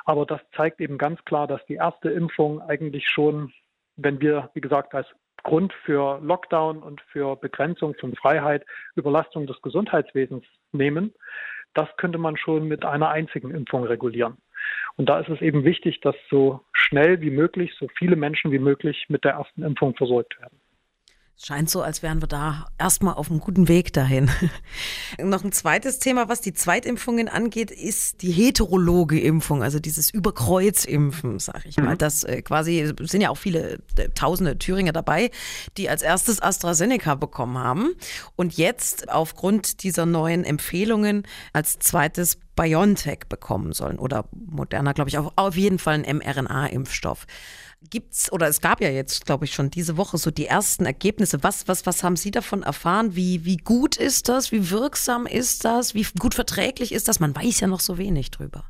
Aber 0.05 0.27
das 0.27 0.41
zeigt 0.55 0.81
eben 0.81 0.99
ganz 0.99 1.25
klar, 1.25 1.47
dass 1.47 1.65
die 1.67 1.75
erste 1.75 2.11
Impfung 2.11 2.61
eigentlich 2.61 3.09
schon, 3.09 3.53
wenn 3.97 4.21
wir, 4.21 4.50
wie 4.55 4.61
gesagt, 4.61 4.95
als 4.95 5.09
Grund 5.43 5.73
für 5.85 6.21
Lockdown 6.23 6.83
und 6.83 7.00
für 7.00 7.35
Begrenzung 7.35 7.95
von 7.99 8.15
Freiheit 8.15 8.65
Überlastung 8.95 9.47
des 9.47 9.61
Gesundheitswesens 9.62 10.45
nehmen, 10.73 11.15
das 11.75 11.89
könnte 11.97 12.19
man 12.19 12.37
schon 12.37 12.69
mit 12.69 12.85
einer 12.85 13.09
einzigen 13.09 13.50
Impfung 13.50 13.85
regulieren. 13.85 14.37
Und 15.00 15.07
da 15.07 15.19
ist 15.19 15.30
es 15.30 15.40
eben 15.40 15.64
wichtig, 15.64 16.02
dass 16.02 16.14
so 16.28 16.61
schnell 16.75 17.23
wie 17.23 17.30
möglich 17.30 17.73
so 17.78 17.88
viele 17.97 18.16
Menschen 18.16 18.52
wie 18.52 18.59
möglich 18.59 19.07
mit 19.09 19.25
der 19.25 19.33
ersten 19.33 19.62
Impfung 19.62 19.95
versorgt 19.95 20.38
werden. 20.38 20.60
Scheint 21.43 21.71
so, 21.71 21.81
als 21.81 22.03
wären 22.03 22.21
wir 22.21 22.27
da 22.29 22.67
erstmal 22.77 23.15
auf 23.15 23.31
einem 23.31 23.41
guten 23.41 23.67
Weg 23.67 23.95
dahin. 23.95 24.31
Noch 25.19 25.43
ein 25.43 25.53
zweites 25.53 25.99
Thema, 25.99 26.29
was 26.29 26.43
die 26.43 26.53
Zweitimpfungen 26.53 27.31
angeht, 27.31 27.71
ist 27.71 28.21
die 28.21 28.31
heterologe 28.31 29.19
Impfung, 29.19 29.63
also 29.63 29.79
dieses 29.79 30.11
Überkreuzimpfen, 30.11 31.39
sag 31.39 31.65
ich 31.65 31.79
mal. 31.79 31.95
Mhm. 31.95 31.99
Das 31.99 32.25
äh, 32.25 32.43
quasi 32.43 32.93
sind 33.01 33.23
ja 33.23 33.31
auch 33.31 33.39
viele 33.39 33.79
äh, 33.97 34.11
tausende 34.15 34.59
Thüringer 34.59 34.93
dabei, 34.93 35.31
die 35.79 35.89
als 35.89 36.03
erstes 36.03 36.43
AstraZeneca 36.43 37.15
bekommen 37.15 37.57
haben 37.57 37.95
und 38.37 38.59
jetzt 38.59 39.09
aufgrund 39.09 39.83
dieser 39.83 40.05
neuen 40.05 40.45
Empfehlungen 40.45 41.27
als 41.55 41.79
zweites 41.79 42.37
BioNTech 42.55 43.21
bekommen 43.31 43.73
sollen 43.73 43.99
oder 43.99 44.27
Moderna, 44.33 44.93
glaube 44.93 45.09
ich, 45.09 45.17
auch 45.17 45.33
auf 45.37 45.57
jeden 45.57 45.79
Fall 45.79 45.95
ein 46.05 46.19
mRNA-Impfstoff. 46.19 47.27
Gibt's 47.89 48.31
oder 48.31 48.47
es 48.47 48.61
gab 48.61 48.83
ja 48.83 48.91
jetzt, 48.91 49.25
glaube 49.25 49.47
ich, 49.47 49.55
schon 49.55 49.71
diese 49.71 49.97
Woche 49.97 50.19
so 50.19 50.31
die 50.31 50.45
ersten 50.45 50.85
Ergebnisse. 50.85 51.43
Was, 51.43 51.67
was, 51.67 51.87
was 51.87 52.05
haben 52.05 52.17
Sie 52.17 52.31
davon 52.31 52.63
erfahren? 52.63 53.17
Wie, 53.17 53.47
wie 53.47 53.57
gut 53.57 53.97
ist 53.97 54.29
das? 54.29 54.53
Wie 54.53 54.71
wirksam 54.71 55.27
ist 55.27 55.65
das? 55.65 55.95
Wie 55.95 56.07
gut 56.19 56.35
verträglich 56.35 56.93
ist 56.93 57.09
das? 57.09 57.21
Man 57.21 57.35
weiß 57.35 57.61
ja 57.61 57.69
noch 57.69 57.81
so 57.81 57.97
wenig 57.97 58.31
drüber. 58.31 58.65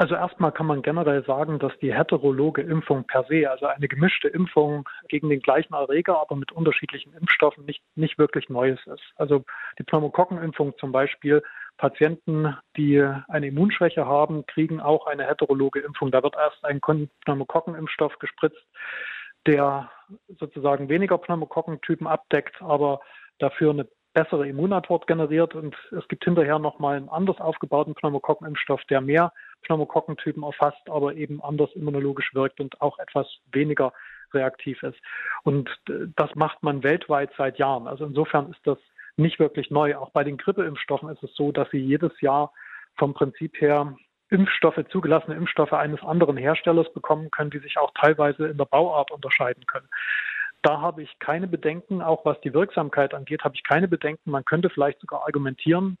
Also 0.00 0.14
erstmal 0.14 0.50
kann 0.50 0.64
man 0.64 0.80
generell 0.80 1.22
sagen, 1.26 1.58
dass 1.58 1.72
die 1.82 1.94
heterologe 1.94 2.62
Impfung 2.62 3.04
per 3.04 3.24
se, 3.24 3.50
also 3.50 3.66
eine 3.66 3.86
gemischte 3.86 4.28
Impfung 4.28 4.88
gegen 5.08 5.28
den 5.28 5.40
gleichen 5.40 5.74
Erreger, 5.74 6.18
aber 6.18 6.36
mit 6.36 6.52
unterschiedlichen 6.52 7.12
Impfstoffen, 7.12 7.66
nicht, 7.66 7.82
nicht 7.96 8.16
wirklich 8.16 8.48
Neues 8.48 8.80
ist. 8.86 9.02
Also 9.16 9.44
die 9.78 9.82
Pneumokokkenimpfung 9.82 10.72
zum 10.78 10.90
Beispiel, 10.90 11.42
Patienten, 11.80 12.54
die 12.76 13.02
eine 13.28 13.46
Immunschwäche 13.46 14.04
haben, 14.06 14.44
kriegen 14.44 14.80
auch 14.82 15.06
eine 15.06 15.26
heterologe 15.26 15.80
Impfung. 15.80 16.10
Da 16.10 16.22
wird 16.22 16.36
erst 16.36 16.62
ein 16.62 16.78
Pneumokokkenimpfstoff 16.80 18.18
gespritzt, 18.18 18.62
der 19.46 19.90
sozusagen 20.38 20.90
weniger 20.90 21.16
Pneumokokkentypen 21.16 22.06
abdeckt, 22.06 22.60
aber 22.60 23.00
dafür 23.38 23.70
eine 23.70 23.88
bessere 24.12 24.46
Immunantwort 24.46 25.06
generiert 25.06 25.54
und 25.54 25.74
es 25.96 26.06
gibt 26.08 26.24
hinterher 26.24 26.58
nochmal 26.58 26.98
einen 26.98 27.08
anders 27.08 27.40
aufgebauten 27.40 27.94
Pneumokokkenimpfstoff, 27.94 28.84
der 28.90 29.00
mehr 29.00 29.32
Pneumokokkentypen 29.62 30.42
erfasst, 30.42 30.90
aber 30.90 31.14
eben 31.14 31.42
anders 31.42 31.70
immunologisch 31.74 32.34
wirkt 32.34 32.60
und 32.60 32.78
auch 32.82 32.98
etwas 32.98 33.26
weniger 33.52 33.94
reaktiv 34.34 34.82
ist. 34.82 34.98
Und 35.44 35.70
das 35.86 36.34
macht 36.34 36.62
man 36.62 36.82
weltweit 36.82 37.30
seit 37.38 37.58
Jahren. 37.58 37.86
Also 37.86 38.04
insofern 38.04 38.50
ist 38.50 38.60
das 38.64 38.78
nicht 39.20 39.38
wirklich 39.38 39.70
neu. 39.70 39.96
Auch 39.96 40.10
bei 40.10 40.24
den 40.24 40.36
Grippeimpfstoffen 40.36 41.08
ist 41.10 41.22
es 41.22 41.34
so, 41.34 41.52
dass 41.52 41.70
sie 41.70 41.78
jedes 41.78 42.20
Jahr 42.20 42.52
vom 42.96 43.14
Prinzip 43.14 43.60
her 43.60 43.96
Impfstoffe, 44.30 44.80
zugelassene 44.90 45.36
Impfstoffe 45.36 45.72
eines 45.72 46.02
anderen 46.02 46.36
Herstellers 46.36 46.92
bekommen 46.92 47.30
können, 47.30 47.50
die 47.50 47.58
sich 47.58 47.78
auch 47.78 47.90
teilweise 48.00 48.46
in 48.48 48.58
der 48.58 48.64
Bauart 48.64 49.10
unterscheiden 49.10 49.66
können. 49.66 49.88
Da 50.62 50.80
habe 50.80 51.02
ich 51.02 51.18
keine 51.18 51.46
Bedenken, 51.46 52.02
auch 52.02 52.24
was 52.24 52.40
die 52.42 52.54
Wirksamkeit 52.54 53.14
angeht, 53.14 53.44
habe 53.44 53.54
ich 53.54 53.64
keine 53.64 53.88
Bedenken. 53.88 54.30
Man 54.30 54.44
könnte 54.44 54.70
vielleicht 54.70 55.00
sogar 55.00 55.22
argumentieren, 55.22 55.96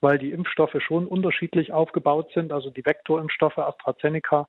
weil 0.00 0.18
die 0.18 0.32
Impfstoffe 0.32 0.76
schon 0.80 1.06
unterschiedlich 1.06 1.72
aufgebaut 1.72 2.30
sind, 2.34 2.52
also 2.52 2.70
die 2.70 2.84
Vektorimpfstoffe 2.84 3.58
AstraZeneca 3.58 4.48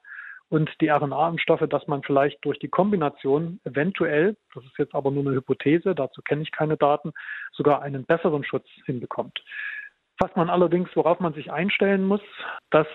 und 0.53 0.69
die 0.81 0.89
RNA-Impfstoffe, 0.89 1.67
dass 1.67 1.87
man 1.87 2.03
vielleicht 2.03 2.45
durch 2.45 2.59
die 2.59 2.67
Kombination 2.67 3.59
eventuell, 3.63 4.37
das 4.53 4.63
ist 4.63 4.77
jetzt 4.77 4.93
aber 4.93 5.09
nur 5.09 5.25
eine 5.25 5.35
Hypothese, 5.35 5.95
dazu 5.95 6.21
kenne 6.21 6.43
ich 6.43 6.51
keine 6.51 6.77
Daten, 6.77 7.11
sogar 7.53 7.81
einen 7.81 8.05
besseren 8.05 8.43
Schutz 8.43 8.67
hinbekommt. 8.85 9.43
Was 10.19 10.35
man 10.35 10.51
allerdings, 10.51 10.89
worauf 10.93 11.19
man 11.19 11.33
sich 11.33 11.51
einstellen 11.51 12.05
muss, 12.05 12.21
dass 12.69 12.85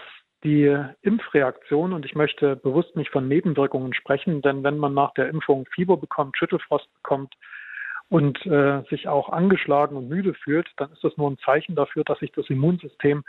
die 0.44 0.72
Impfreaktion, 1.02 1.92
und 1.92 2.06
ich 2.06 2.14
möchte 2.14 2.54
bewusst 2.54 2.94
nicht 2.94 3.10
von 3.10 3.26
Nebenwirkungen 3.26 3.92
sprechen, 3.92 4.40
denn 4.40 4.62
wenn 4.62 4.78
man 4.78 4.94
nach 4.94 5.12
der 5.14 5.28
Impfung 5.28 5.66
Fieber 5.74 5.96
bekommt, 5.96 6.38
Schüttelfrost 6.38 6.86
bekommt 7.02 7.34
und 8.08 8.38
äh, 8.46 8.84
sich 8.88 9.08
auch 9.08 9.30
angeschlagen 9.30 9.96
und 9.96 10.08
müde 10.08 10.34
fühlt, 10.34 10.68
dann 10.76 10.92
ist 10.92 11.02
das 11.02 11.16
nur 11.16 11.28
ein 11.28 11.38
Zeichen 11.38 11.74
dafür, 11.74 12.04
dass 12.04 12.20
sich 12.20 12.30
das 12.30 12.48
Immunsystem 12.50 13.24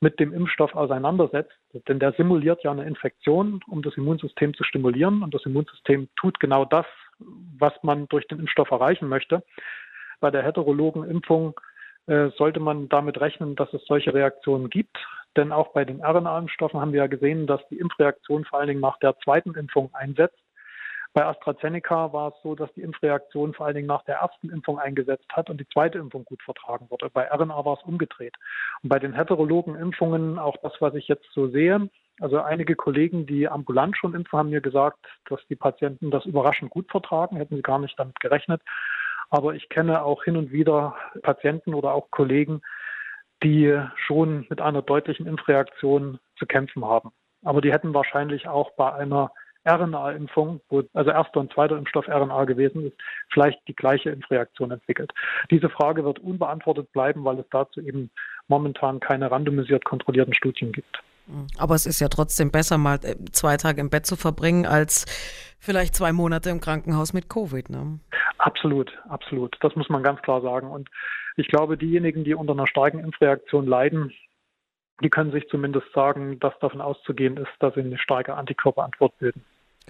mit 0.00 0.20
dem 0.20 0.32
Impfstoff 0.32 0.74
auseinandersetzt. 0.74 1.52
Denn 1.88 1.98
der 1.98 2.12
simuliert 2.12 2.62
ja 2.62 2.70
eine 2.70 2.84
Infektion, 2.84 3.60
um 3.68 3.82
das 3.82 3.96
Immunsystem 3.96 4.54
zu 4.54 4.64
stimulieren. 4.64 5.22
Und 5.22 5.34
das 5.34 5.44
Immunsystem 5.46 6.08
tut 6.16 6.40
genau 6.40 6.64
das, 6.64 6.86
was 7.58 7.72
man 7.82 8.08
durch 8.08 8.26
den 8.26 8.40
Impfstoff 8.40 8.70
erreichen 8.70 9.08
möchte. 9.08 9.42
Bei 10.20 10.30
der 10.30 10.42
heterologen 10.42 11.04
Impfung 11.04 11.58
äh, 12.06 12.28
sollte 12.36 12.60
man 12.60 12.88
damit 12.88 13.20
rechnen, 13.20 13.56
dass 13.56 13.72
es 13.72 13.84
solche 13.86 14.12
Reaktionen 14.12 14.70
gibt. 14.70 14.96
Denn 15.36 15.52
auch 15.52 15.72
bei 15.72 15.84
den 15.84 16.02
RNA-Impfstoffen 16.04 16.80
haben 16.80 16.92
wir 16.92 17.00
ja 17.00 17.06
gesehen, 17.06 17.46
dass 17.46 17.66
die 17.68 17.78
Impfreaktion 17.78 18.44
vor 18.44 18.58
allen 18.58 18.68
Dingen 18.68 18.80
nach 18.80 18.98
der 18.98 19.16
zweiten 19.18 19.54
Impfung 19.54 19.90
einsetzt. 19.94 20.38
Bei 21.14 21.24
AstraZeneca 21.26 22.12
war 22.12 22.30
es 22.30 22.34
so, 22.42 22.56
dass 22.56 22.72
die 22.74 22.82
Impfreaktion 22.82 23.54
vor 23.54 23.66
allen 23.66 23.76
Dingen 23.76 23.86
nach 23.86 24.02
der 24.02 24.16
ersten 24.16 24.50
Impfung 24.50 24.80
eingesetzt 24.80 25.28
hat 25.32 25.48
und 25.48 25.60
die 25.60 25.68
zweite 25.68 25.98
Impfung 25.98 26.24
gut 26.24 26.42
vertragen 26.42 26.90
wurde. 26.90 27.08
Bei 27.08 27.30
RNA 27.32 27.64
war 27.64 27.78
es 27.78 27.84
umgedreht. 27.84 28.34
Und 28.82 28.88
bei 28.88 28.98
den 28.98 29.12
heterologen 29.12 29.76
Impfungen, 29.76 30.40
auch 30.40 30.56
das, 30.62 30.72
was 30.80 30.94
ich 30.94 31.06
jetzt 31.06 31.26
so 31.32 31.46
sehe, 31.46 31.88
also 32.20 32.40
einige 32.40 32.74
Kollegen, 32.74 33.26
die 33.26 33.48
ambulant 33.48 33.96
schon 33.96 34.14
impfen, 34.14 34.38
haben 34.38 34.50
mir 34.50 34.60
gesagt, 34.60 35.06
dass 35.28 35.40
die 35.48 35.54
Patienten 35.54 36.10
das 36.10 36.26
überraschend 36.26 36.70
gut 36.70 36.90
vertragen, 36.90 37.36
hätten 37.36 37.56
sie 37.56 37.62
gar 37.62 37.78
nicht 37.78 37.96
damit 37.96 38.18
gerechnet. 38.18 38.60
Aber 39.30 39.54
ich 39.54 39.68
kenne 39.68 40.02
auch 40.02 40.24
hin 40.24 40.36
und 40.36 40.50
wieder 40.50 40.96
Patienten 41.22 41.74
oder 41.74 41.94
auch 41.94 42.10
Kollegen, 42.10 42.60
die 43.44 43.80
schon 43.96 44.46
mit 44.48 44.60
einer 44.60 44.82
deutlichen 44.82 45.26
Impfreaktion 45.26 46.18
zu 46.36 46.46
kämpfen 46.46 46.84
haben. 46.84 47.12
Aber 47.44 47.60
die 47.60 47.72
hätten 47.72 47.94
wahrscheinlich 47.94 48.48
auch 48.48 48.72
bei 48.72 48.92
einer 48.92 49.30
RNA-Impfung, 49.64 50.60
wo 50.68 50.82
also 50.92 51.10
erster 51.10 51.40
und 51.40 51.52
zweiter 51.52 51.76
Impfstoff 51.76 52.08
RNA 52.08 52.44
gewesen 52.44 52.86
ist, 52.86 52.96
vielleicht 53.32 53.58
die 53.68 53.74
gleiche 53.74 54.10
Impfreaktion 54.10 54.70
entwickelt. 54.70 55.12
Diese 55.50 55.68
Frage 55.68 56.04
wird 56.04 56.18
unbeantwortet 56.18 56.92
bleiben, 56.92 57.24
weil 57.24 57.38
es 57.38 57.46
dazu 57.50 57.80
eben 57.80 58.10
momentan 58.48 59.00
keine 59.00 59.30
randomisiert 59.30 59.84
kontrollierten 59.84 60.34
Studien 60.34 60.72
gibt. 60.72 61.02
Aber 61.58 61.74
es 61.74 61.86
ist 61.86 62.00
ja 62.00 62.08
trotzdem 62.08 62.50
besser, 62.50 62.76
mal 62.76 62.98
äh, 63.02 63.16
zwei 63.32 63.56
Tage 63.56 63.80
im 63.80 63.88
Bett 63.88 64.04
zu 64.04 64.16
verbringen, 64.16 64.66
als 64.66 65.06
vielleicht 65.58 65.94
zwei 65.94 66.12
Monate 66.12 66.50
im 66.50 66.60
Krankenhaus 66.60 67.14
mit 67.14 67.30
Covid. 67.30 67.70
Ne? 67.70 67.98
Absolut, 68.38 68.92
absolut. 69.08 69.56
Das 69.60 69.74
muss 69.74 69.88
man 69.88 70.02
ganz 70.02 70.20
klar 70.20 70.42
sagen. 70.42 70.70
Und 70.70 70.90
ich 71.36 71.48
glaube, 71.48 71.78
diejenigen, 71.78 72.24
die 72.24 72.34
unter 72.34 72.52
einer 72.52 72.66
starken 72.66 72.98
Impfreaktion 72.98 73.66
leiden, 73.66 74.12
die 75.02 75.10
können 75.10 75.32
sich 75.32 75.48
zumindest 75.48 75.86
sagen, 75.94 76.38
dass 76.40 76.56
davon 76.60 76.80
auszugehen 76.80 77.36
ist, 77.36 77.50
dass 77.58 77.74
sie 77.74 77.80
eine 77.80 77.98
starke 77.98 78.34
Antikörperantwort 78.34 79.18
bilden. 79.18 79.44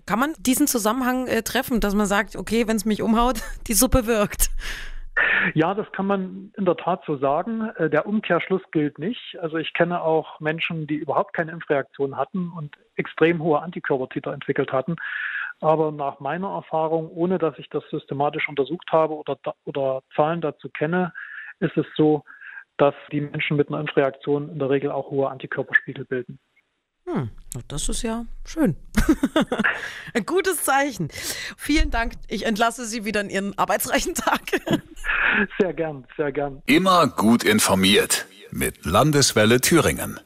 Kann 0.06 0.18
man 0.18 0.34
diesen 0.38 0.66
Zusammenhang 0.66 1.26
äh, 1.26 1.42
treffen, 1.42 1.80
dass 1.80 1.94
man 1.94 2.06
sagt, 2.06 2.36
okay, 2.36 2.68
wenn 2.68 2.76
es 2.76 2.84
mich 2.84 3.02
umhaut, 3.02 3.40
die 3.66 3.74
Suppe 3.74 4.06
wirkt? 4.06 4.50
Ja, 5.54 5.74
das 5.74 5.90
kann 5.92 6.06
man 6.06 6.52
in 6.56 6.64
der 6.64 6.76
Tat 6.76 7.02
so 7.06 7.16
sagen. 7.16 7.70
Äh, 7.76 7.88
der 7.88 8.06
Umkehrschluss 8.06 8.62
gilt 8.72 8.98
nicht. 8.98 9.38
Also 9.40 9.56
ich 9.56 9.72
kenne 9.72 10.02
auch 10.02 10.40
Menschen, 10.40 10.86
die 10.86 10.96
überhaupt 10.96 11.34
keine 11.34 11.52
Impfreaktion 11.52 12.16
hatten 12.16 12.50
und 12.50 12.76
extrem 12.96 13.42
hohe 13.42 13.60
Antikörpertiter 13.60 14.32
entwickelt 14.32 14.72
hatten. 14.72 14.96
Aber 15.60 15.92
nach 15.92 16.20
meiner 16.20 16.48
Erfahrung, 16.48 17.10
ohne 17.10 17.38
dass 17.38 17.58
ich 17.58 17.68
das 17.70 17.84
systematisch 17.90 18.48
untersucht 18.48 18.90
habe 18.90 19.14
oder, 19.14 19.38
oder 19.64 20.02
Zahlen 20.14 20.40
dazu 20.40 20.68
kenne, 20.68 21.12
ist 21.60 21.76
es 21.76 21.86
so, 21.96 22.24
dass 22.76 22.94
die 23.12 23.20
Menschen 23.20 23.56
mit 23.56 23.68
einer 23.68 23.80
Impfreaktion 23.80 24.48
in 24.48 24.58
der 24.58 24.70
Regel 24.70 24.90
auch 24.90 25.10
hohe 25.10 25.30
Antikörperspiegel 25.30 26.04
bilden. 26.04 26.40
Hm, 27.06 27.30
das 27.68 27.88
ist 27.88 28.02
ja 28.02 28.24
schön. 28.44 28.76
Ein 30.14 30.24
gutes 30.24 30.64
Zeichen. 30.64 31.08
Vielen 31.56 31.90
Dank. 31.90 32.14
Ich 32.28 32.46
entlasse 32.46 32.86
Sie 32.86 33.04
wieder 33.04 33.20
in 33.20 33.30
Ihren 33.30 33.58
arbeitsreichen 33.58 34.14
Tag. 34.14 34.40
Sehr 35.58 35.72
gern, 35.74 36.06
sehr 36.16 36.32
gern. 36.32 36.62
Immer 36.66 37.08
gut 37.08 37.44
informiert 37.44 38.26
mit 38.50 38.86
Landeswelle 38.86 39.60
Thüringen. 39.60 40.18